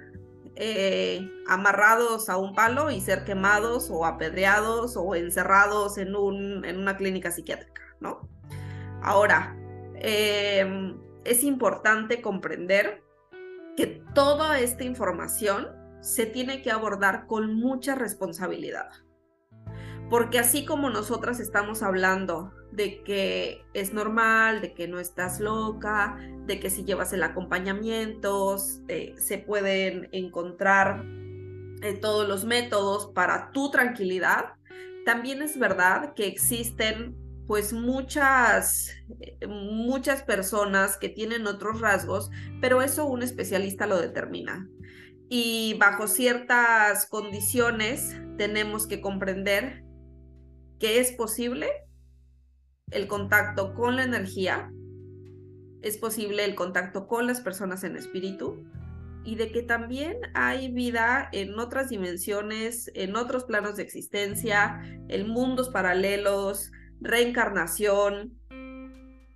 [0.55, 6.79] eh, amarrados a un palo y ser quemados o apedreados o encerrados en, un, en
[6.79, 8.27] una clínica psiquiátrica, ¿no?
[9.01, 9.55] Ahora,
[9.95, 13.03] em, es importante comprender
[13.75, 18.89] que toda esta información se tiene que abordar con mucha responsabilidad.
[20.09, 26.17] Porque así como nosotras estamos hablando de que es normal, de que no estás loca,
[26.45, 28.57] de que si llevas el acompañamiento,
[28.89, 31.03] eh, se pueden encontrar
[31.81, 34.53] eh, todos los métodos para tu tranquilidad,
[35.05, 37.15] también es verdad que existen
[37.47, 38.89] pues muchas,
[39.19, 42.29] eh, muchas personas que tienen otros rasgos,
[42.61, 44.67] pero eso un especialista lo determina.
[45.35, 49.83] Y bajo ciertas condiciones tenemos que comprender
[50.79, 51.71] que es posible
[52.91, 54.71] el contacto con la energía,
[55.81, 58.63] es posible el contacto con las personas en espíritu
[59.23, 65.27] y de que también hay vida en otras dimensiones, en otros planos de existencia, en
[65.27, 68.39] mundos paralelos, reencarnación,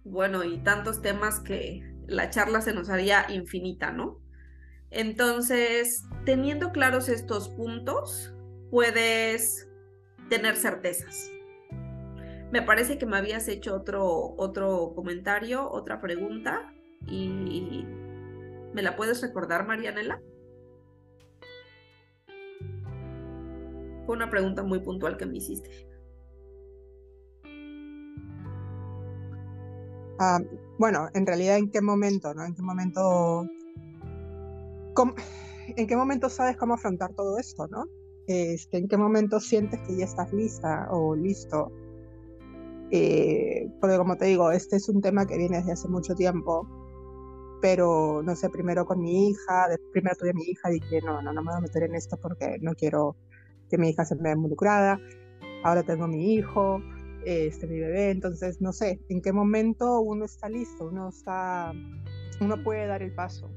[0.03, 4.26] bueno, y tantos temas que la charla se nos haría infinita, ¿no?
[4.89, 8.33] Entonces, teniendo claros estos puntos,
[8.71, 9.69] puedes
[10.29, 11.29] tener certezas.
[12.51, 16.73] Me parece que me habías hecho otro, otro comentario, otra pregunta,
[17.05, 17.85] y
[18.73, 20.21] ¿me la puedes recordar, Marianela?
[24.05, 25.69] Fue una pregunta muy puntual que me hiciste.
[30.19, 30.39] Ah,
[30.79, 32.45] bueno, en realidad, ¿en qué momento, no?
[32.45, 33.45] ¿En qué momento,
[35.75, 37.85] en qué momento sabes cómo afrontar todo esto, no?
[38.27, 41.71] Este, ¿En qué momento sientes que ya estás lista o listo?
[42.91, 46.67] Eh, porque como te digo, este es un tema que viene desde hace mucho tiempo,
[47.61, 51.33] pero no sé, primero con mi hija, primero tuve a mi hija dije, no, no,
[51.33, 53.15] no me voy a meter en esto porque no quiero
[53.69, 54.99] que mi hija se vea involucrada.
[55.63, 56.81] Ahora tengo mi hijo,
[57.25, 61.73] este, mi bebé, entonces no sé en qué momento uno está listo, uno está,
[62.39, 63.49] uno puede dar el paso.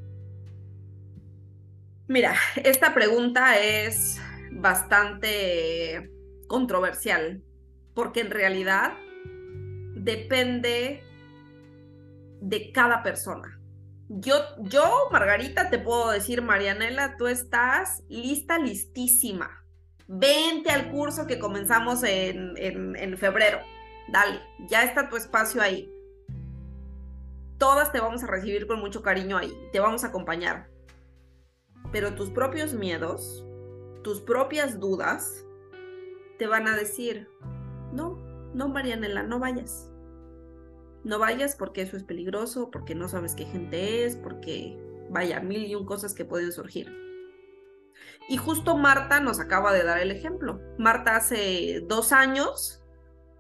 [2.11, 4.21] Mira, esta pregunta es
[4.51, 6.11] bastante
[6.49, 7.41] controversial,
[7.95, 8.95] porque en realidad
[9.95, 11.05] depende
[12.41, 13.61] de cada persona.
[14.09, 19.61] Yo, yo, Margarita, te puedo decir, Marianela, tú estás lista, listísima
[20.13, 23.61] vente al curso que comenzamos en, en, febrero.
[24.09, 25.89] Dale, ya está tu espacio ahí.
[27.59, 30.70] Todas te vamos a recibir con mucho cariño ahí, te vamos a acompañar.
[31.93, 33.45] Pero tus propios miedos,
[34.03, 35.45] tus propias dudas,
[36.39, 37.29] te van a decir,
[37.93, 38.17] no,
[38.55, 39.91] no, Marianela, no vayas.
[41.05, 44.79] No vayas porque eso es peligroso, porque no sabes qué gente es, porque
[45.11, 46.95] vaya, mil y un cosas que pueden surgir.
[48.29, 50.61] Y justo Marta nos acaba de dar el ejemplo.
[50.79, 52.83] Marta hace dos años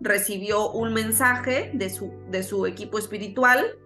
[0.00, 3.78] recibió un mensaje de su, de su equipo espiritual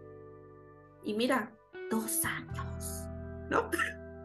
[1.03, 1.53] y mira,
[1.91, 3.05] dos años,
[3.51, 3.71] ¿no?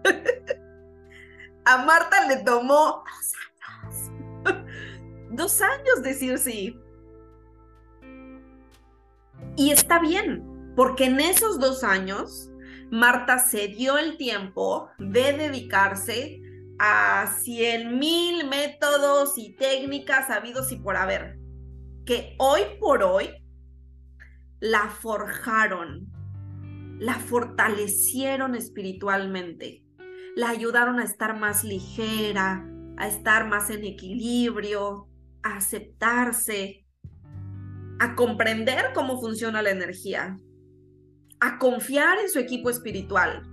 [1.65, 4.11] A Marta le tomó dos
[4.43, 4.65] años.
[5.31, 6.79] dos años decir sí.
[9.55, 12.49] Y está bien, porque en esos dos años
[12.91, 16.41] Marta se dio el tiempo de dedicarse
[16.79, 21.37] a cien mil métodos y técnicas habidos y por haber,
[22.05, 23.29] que hoy por hoy
[24.59, 26.07] la forjaron,
[26.99, 29.83] la fortalecieron espiritualmente,
[30.35, 32.65] la ayudaron a estar más ligera,
[32.97, 35.07] a estar más en equilibrio,
[35.43, 36.85] a aceptarse,
[37.99, 40.37] a comprender cómo funciona la energía,
[41.39, 43.43] a confiar en su equipo espiritual.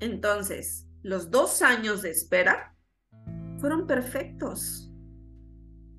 [0.00, 2.76] Entonces, los dos años de espera
[3.58, 4.92] fueron perfectos.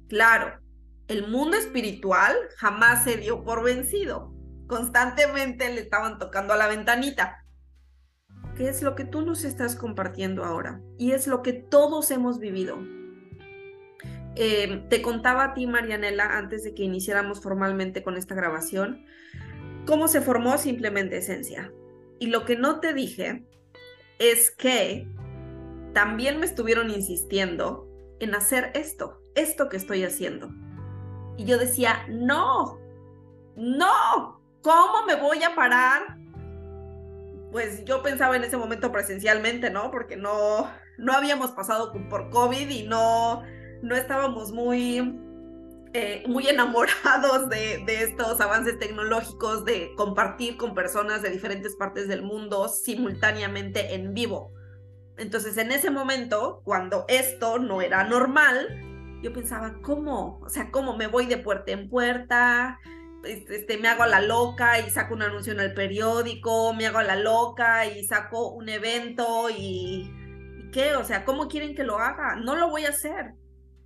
[0.08, 0.60] Claro,
[1.08, 4.34] el mundo espiritual jamás se dio por vencido.
[4.68, 7.46] Constantemente le estaban tocando a la ventanita.
[8.60, 10.82] ¿Qué es lo que tú nos estás compartiendo ahora?
[10.98, 12.78] Y es lo que todos hemos vivido.
[14.36, 19.06] Eh, te contaba a ti, Marianela, antes de que iniciáramos formalmente con esta grabación,
[19.86, 21.72] cómo se formó simplemente esencia.
[22.20, 23.46] Y lo que no te dije
[24.18, 25.08] es que
[25.94, 27.88] también me estuvieron insistiendo
[28.20, 30.52] en hacer esto, esto que estoy haciendo.
[31.38, 32.78] Y yo decía, no,
[33.56, 36.19] no, ¿cómo me voy a parar?
[37.52, 39.90] Pues yo pensaba en ese momento presencialmente, ¿no?
[39.92, 43.44] Porque no, no habíamos pasado por COVID y no,
[43.82, 45.20] no estábamos muy,
[45.94, 52.08] eh, muy enamorados de, de, estos avances tecnológicos, de compartir con personas de diferentes partes
[52.08, 54.54] del mundo simultáneamente en vivo.
[55.18, 58.86] Entonces, en ese momento, cuando esto no era normal,
[59.22, 60.40] yo pensaba, ¿cómo?
[60.42, 62.80] O sea, ¿cómo me voy de puerta en puerta?
[63.24, 66.88] Este, este, me hago a la loca y saco un anuncio en el periódico, me
[66.88, 70.10] hago a la loca y saco un evento y,
[70.58, 70.96] ¿y ¿qué?
[70.96, 72.36] O sea, ¿cómo quieren que lo haga?
[72.38, 73.34] No lo voy a hacer.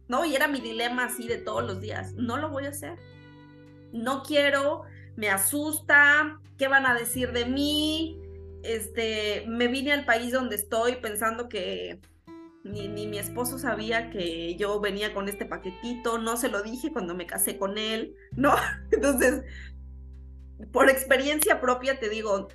[0.08, 0.26] ¿No?
[0.26, 2.14] Y era mi dilema así de todos los días.
[2.14, 3.00] No lo voy a hacer.
[3.92, 4.84] No quiero,
[5.16, 8.20] me asusta, ¿qué van a decir de mí?
[8.64, 12.00] Este, me vine al país donde estoy pensando que
[12.64, 17.14] ni, mi esposo sabía que yo venía con este paquetito, no se lo dije cuando
[17.14, 18.56] me casé con él, ¿no?
[18.92, 19.44] Entonces,
[20.72, 22.48] por experiencia propia te digo,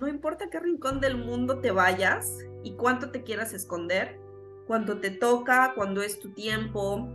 [0.00, 4.18] no importa qué rincón del mundo te vayas y cuánto te quieras esconder,
[4.66, 7.08] cuando te toca, cuando es tu tiempo,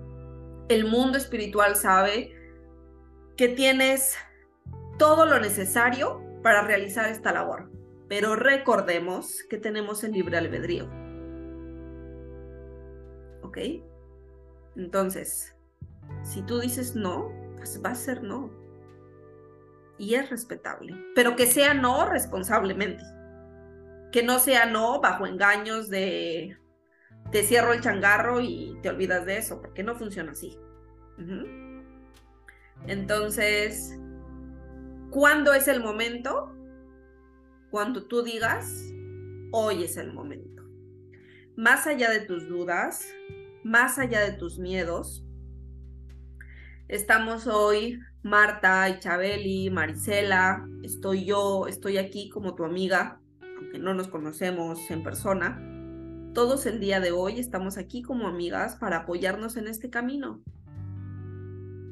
[0.70, 2.34] el mundo espiritual sabe
[3.36, 4.16] que tienes
[4.97, 7.70] todo lo necesario para realizar esta labor.
[8.08, 11.01] Pero recordemos que tenemos el libre albedrío.
[13.52, 13.58] ¿Ok?
[14.78, 15.54] Entonces,
[16.24, 18.49] si tú dices no, pues va a ser no.
[19.97, 23.04] Y es respetable, pero que sea no responsablemente.
[24.12, 26.58] Que no sea no bajo engaños de
[27.32, 30.58] te cierro el changarro y te olvidas de eso, porque no funciona así.
[32.88, 33.99] Entonces,
[35.12, 36.56] ¿cuándo es el momento?
[37.70, 38.91] Cuando tú digas,
[39.52, 40.64] hoy es el momento.
[41.56, 43.06] Más allá de tus dudas,
[43.64, 45.24] más allá de tus miedos.
[46.88, 53.20] Estamos hoy Marta, Ichabeli, Marisela, estoy yo, estoy aquí como tu amiga,
[53.57, 55.59] aunque no nos conocemos en persona.
[56.34, 60.41] Todos el día de hoy estamos aquí como amigas para apoyarnos en este camino.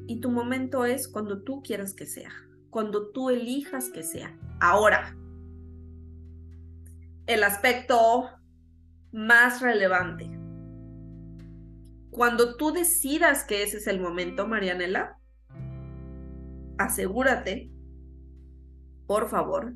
[0.06, 2.32] Y tu momento es cuando tú quieras que sea,
[2.70, 4.36] cuando tú elijas que sea.
[4.60, 5.16] Ahora,
[7.26, 8.28] el aspecto
[9.12, 10.39] más relevante
[12.10, 15.18] cuando tú decidas que ese es el momento, Marianela,
[16.78, 17.70] asegúrate,
[19.06, 19.74] por favor,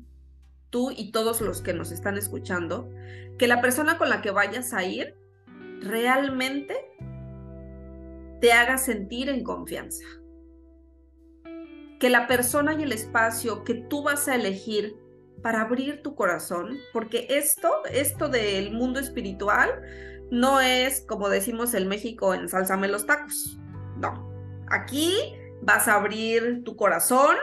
[0.69, 2.89] tú y todos los que nos están escuchando,
[3.37, 5.15] que la persona con la que vayas a ir
[5.81, 6.75] realmente
[8.41, 10.03] te haga sentir en confianza.
[11.99, 14.95] Que la persona y el espacio que tú vas a elegir
[15.41, 19.69] para abrir tu corazón, porque esto, esto del mundo espiritual,
[20.31, 23.59] no es como decimos en México, ensálzame los tacos.
[23.97, 24.29] No.
[24.69, 25.13] Aquí
[25.61, 27.35] vas a abrir tu corazón,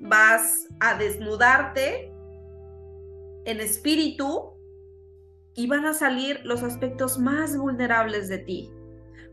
[0.00, 2.12] vas a desnudarte
[3.44, 4.54] en espíritu
[5.54, 8.72] y van a salir los aspectos más vulnerables de ti,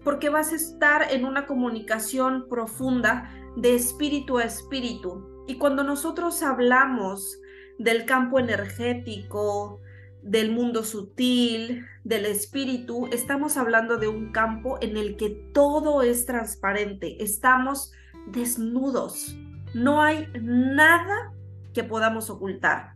[0.04, 5.46] porque vas a estar en una comunicación profunda de espíritu a espíritu.
[5.48, 7.40] Y cuando nosotros hablamos
[7.78, 9.82] del campo energético,
[10.22, 16.26] del mundo sutil, del espíritu, estamos hablando de un campo en el que todo es
[16.26, 17.92] transparente, estamos
[18.28, 19.36] desnudos,
[19.74, 21.34] no hay nada
[21.74, 22.96] que podamos ocultar.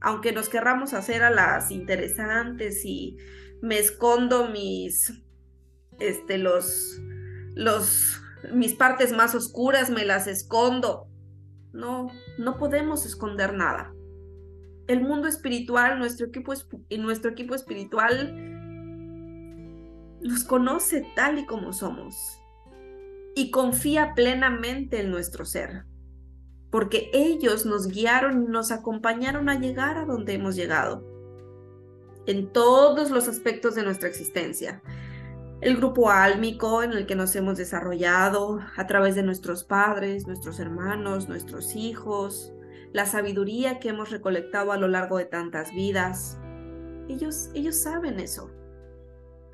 [0.00, 3.16] Aunque nos querramos hacer a las interesantes y
[3.60, 5.12] me escondo mis,
[6.00, 7.00] este, los,
[7.54, 8.20] los,
[8.52, 11.06] mis partes más oscuras, me las escondo.
[11.72, 13.94] No, no podemos esconder nada
[14.92, 16.52] el mundo espiritual, nuestro equipo,
[16.98, 18.34] nuestro equipo espiritual
[20.20, 22.38] nos conoce tal y como somos
[23.34, 25.84] y confía plenamente en nuestro ser,
[26.70, 31.04] porque ellos nos guiaron y nos acompañaron a llegar a donde hemos llegado,
[32.26, 34.82] en todos los aspectos de nuestra existencia.
[35.60, 40.58] El grupo álmico en el que nos hemos desarrollado a través de nuestros padres, nuestros
[40.60, 42.52] hermanos, nuestros hijos,
[42.92, 46.38] la sabiduría que hemos recolectado a lo largo de tantas vidas.
[47.08, 48.50] Ellos, ellos saben eso.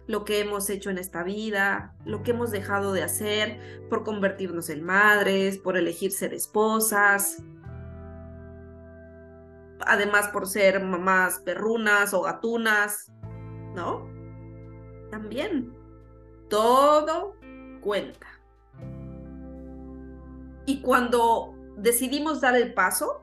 [0.06, 4.70] Lo que hemos hecho en esta vida, lo que hemos dejado de hacer por convertirnos
[4.70, 7.42] en madres, por elegir ser esposas,
[9.80, 13.12] además por ser mamás perrunas o gatunas,
[13.74, 14.08] ¿no?
[15.10, 15.74] También,
[16.48, 17.36] todo
[17.82, 18.26] cuenta.
[20.66, 23.22] Y cuando decidimos dar el paso,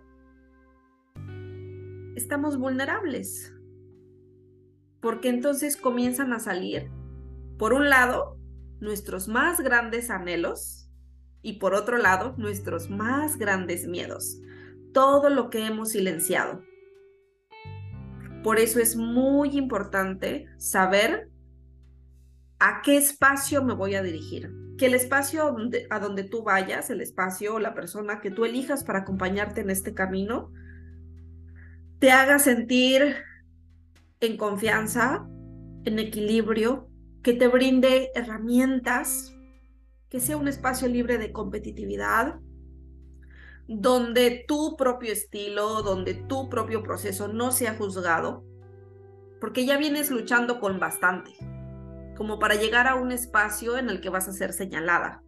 [2.15, 3.53] estamos vulnerables.
[5.01, 6.89] Porque entonces comienzan a salir,
[7.57, 8.37] por un lado,
[8.79, 10.89] nuestros más grandes anhelos
[11.41, 14.39] y por otro lado, nuestros más grandes miedos.
[14.93, 16.63] Todo lo que hemos silenciado.
[18.43, 21.29] Por eso es muy importante saber
[22.59, 24.51] a qué espacio me voy a dirigir.
[24.77, 25.55] Que el espacio
[25.89, 29.69] a donde tú vayas, el espacio o la persona que tú elijas para acompañarte en
[29.69, 30.51] este camino,
[31.99, 33.15] te haga sentir
[34.19, 35.27] en confianza,
[35.85, 36.89] en equilibrio,
[37.23, 39.35] que te brinde herramientas,
[40.09, 42.39] que sea un espacio libre de competitividad,
[43.67, 48.43] donde tu propio estilo, donde tu propio proceso no sea juzgado,
[49.41, 51.31] porque ya vienes luchando con bastante,
[52.15, 55.23] como para llegar a un espacio en el que vas a ser señalada,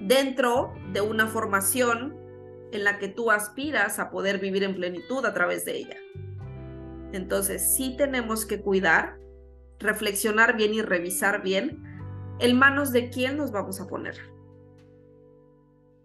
[0.00, 2.19] dentro de una formación
[2.72, 5.96] en la que tú aspiras a poder vivir en plenitud a través de ella.
[7.12, 9.18] Entonces, sí tenemos que cuidar,
[9.78, 11.82] reflexionar bien y revisar bien
[12.38, 14.16] en manos de quién nos vamos a poner.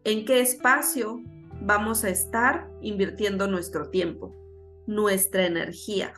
[0.03, 1.21] ¿En qué espacio
[1.61, 4.35] vamos a estar invirtiendo nuestro tiempo,
[4.87, 6.13] nuestra energía?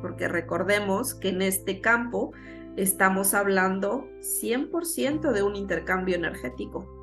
[0.00, 2.32] Porque recordemos que en este campo
[2.76, 6.97] estamos hablando 100% de un intercambio energético.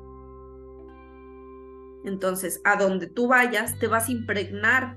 [2.06, 4.96] Entonces, a donde tú vayas, te vas a impregnar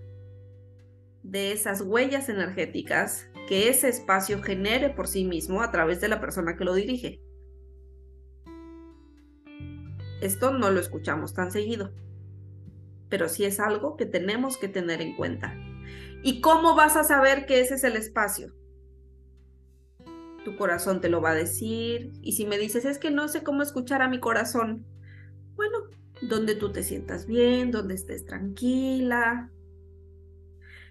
[1.23, 6.21] de esas huellas energéticas que ese espacio genere por sí mismo a través de la
[6.21, 7.19] persona que lo dirige.
[10.21, 11.91] Esto no lo escuchamos tan seguido,
[13.09, 15.57] pero sí es algo que tenemos que tener en cuenta.
[16.21, 18.53] ¿Y cómo vas a saber que ese es el espacio?
[20.45, 22.11] Tu corazón te lo va a decir.
[22.21, 24.85] Y si me dices, es que no sé cómo escuchar a mi corazón,
[25.55, 25.77] bueno,
[26.21, 29.51] donde tú te sientas bien, donde estés tranquila.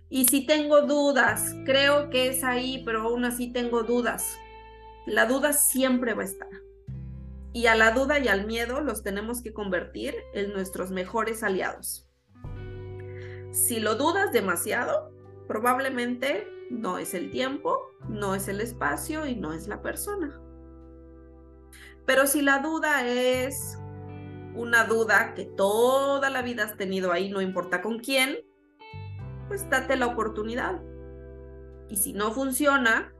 [0.08, 4.38] Y si tengo dudas, creo que es ahí, pero aún así tengo dudas.
[5.06, 6.48] La duda siempre va a estar.
[7.52, 12.06] Y a la duda y al miedo los tenemos que convertir en nuestros mejores aliados.
[13.50, 15.10] Si lo dudas demasiado,
[15.46, 20.40] probablemente no es el tiempo, no es el espacio y no es la persona.
[22.06, 23.77] Pero si la duda es
[24.58, 28.38] una duda que toda la vida has tenido ahí, no importa con quién,
[29.46, 30.82] pues date la oportunidad.
[31.88, 33.14] Y si no funciona,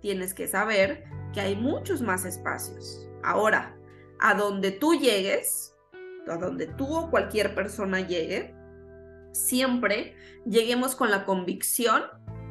[0.00, 3.08] tienes que saber que hay muchos más espacios.
[3.24, 3.74] Ahora,
[4.20, 5.74] a donde tú llegues,
[6.28, 8.54] a donde tú o cualquier persona llegue,
[9.32, 10.14] siempre
[10.44, 12.02] lleguemos con la convicción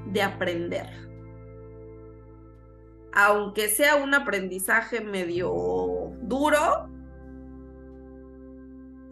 [0.08, 0.90] de aprender.
[3.14, 6.90] Aunque sea un aprendizaje medio duro,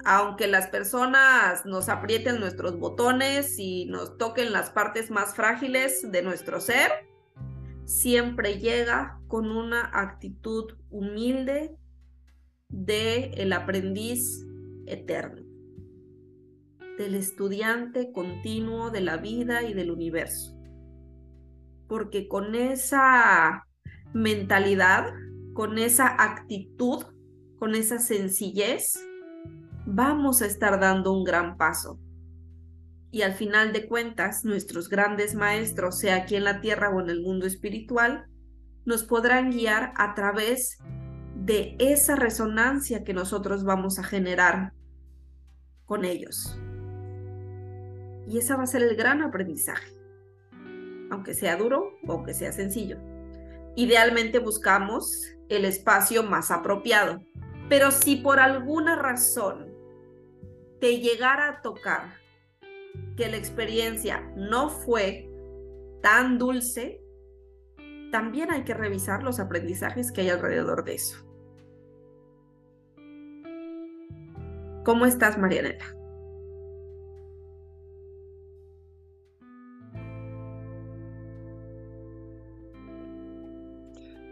[0.05, 6.21] aunque las personas nos aprieten nuestros botones y nos toquen las partes más frágiles de
[6.21, 6.91] nuestro ser,
[7.85, 11.75] siempre llega con una actitud humilde
[12.69, 14.45] de el aprendiz
[14.85, 15.41] eterno,
[16.97, 20.55] del estudiante continuo de la vida y del universo.
[21.87, 23.65] Porque con esa
[24.13, 25.11] mentalidad,
[25.53, 27.05] con esa actitud,
[27.57, 28.99] con esa sencillez,
[29.91, 31.99] vamos a estar dando un gran paso.
[33.11, 37.09] Y al final de cuentas, nuestros grandes maestros, sea aquí en la tierra o en
[37.09, 38.27] el mundo espiritual,
[38.85, 40.77] nos podrán guiar a través
[41.35, 44.73] de esa resonancia que nosotros vamos a generar
[45.85, 46.59] con ellos.
[48.27, 49.91] Y ese va a ser el gran aprendizaje,
[51.09, 52.99] aunque sea duro o aunque sea sencillo.
[53.75, 57.19] Idealmente buscamos el espacio más apropiado,
[57.69, 59.68] pero si por alguna razón
[60.79, 62.13] te llegara a tocar
[63.15, 65.29] que la experiencia no fue
[66.01, 67.01] tan dulce,
[68.11, 71.17] también hay que revisar los aprendizajes que hay alrededor de eso.
[74.85, 75.85] ¿Cómo estás, Marianela?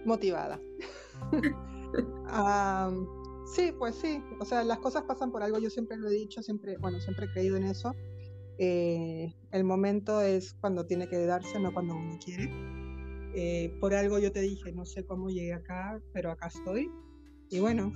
[0.05, 0.59] Motivada.
[3.53, 6.43] Sí, pues sí, o sea, las cosas pasan por algo, yo siempre lo he dicho,
[6.43, 7.95] siempre, bueno, siempre he creído en eso.
[8.59, 12.51] Eh, el momento es cuando tiene que darse, no cuando uno quiere.
[13.33, 16.91] Eh, por algo yo te dije, no sé cómo llegué acá, pero acá estoy.
[17.49, 17.93] Y bueno,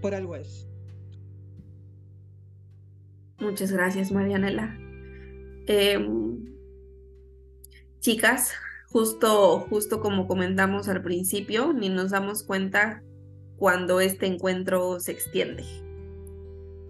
[0.00, 0.68] por algo es.
[3.40, 4.78] Muchas gracias, Marianela.
[5.66, 6.54] Em,
[7.98, 8.52] chicas,
[8.88, 13.02] justo, justo como comentamos al principio, ni nos damos cuenta
[13.60, 15.62] cuando este encuentro se extiende.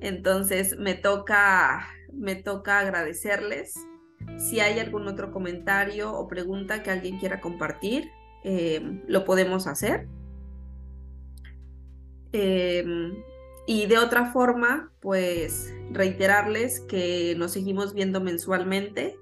[0.00, 3.74] Entonces me toca, me toca agradecerles.
[4.38, 8.10] Si hay algún otro comentario o pregunta que alguien quiera compartir,
[8.44, 10.06] em, lo podemos hacer.
[12.32, 13.14] Em,
[13.66, 19.18] y de otra forma, pues reiterarles que nos seguimos viendo mensualmente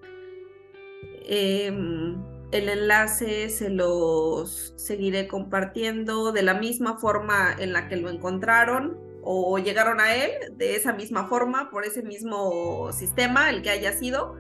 [1.31, 2.17] Em,
[2.51, 8.99] el enlace se los seguiré compartiendo de la misma forma en la que lo encontraron
[9.23, 13.93] o llegaron a él, de esa misma forma, por ese mismo sistema, el que haya
[13.93, 14.37] sido,